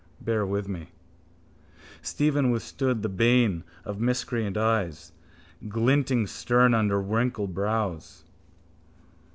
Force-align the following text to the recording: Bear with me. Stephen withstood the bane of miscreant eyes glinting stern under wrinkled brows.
Bear 0.19 0.47
with 0.47 0.67
me. 0.67 0.89
Stephen 2.01 2.49
withstood 2.49 3.03
the 3.03 3.07
bane 3.07 3.63
of 3.85 3.99
miscreant 4.01 4.57
eyes 4.57 5.11
glinting 5.67 6.25
stern 6.25 6.73
under 6.73 6.99
wrinkled 6.99 7.53
brows. 7.53 8.23